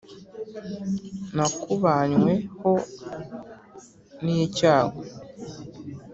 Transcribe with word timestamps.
nakubanywe 1.35 2.33
ho 2.61 2.73
n'icyago 4.23 4.99